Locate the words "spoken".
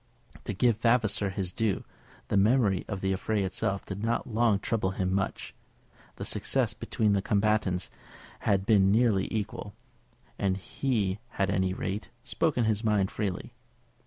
12.23-12.63